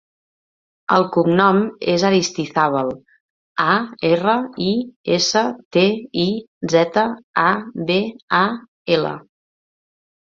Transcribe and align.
El 0.93 1.03
cognom 1.15 1.57
és 1.95 2.05
Aristizabal: 2.09 2.89
a, 3.67 3.75
erra, 4.11 4.35
i, 4.71 4.71
essa, 5.19 5.45
te, 5.77 5.85
i, 6.25 6.27
zeta, 6.77 7.07
a, 7.45 7.49
be, 7.91 8.03
a, 8.43 8.45
ela. 8.97 9.17